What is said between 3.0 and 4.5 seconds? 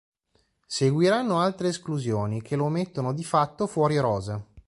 di fatto fuori rosa.